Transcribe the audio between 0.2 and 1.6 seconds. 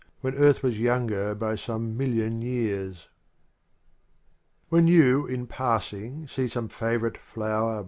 When earth was younger by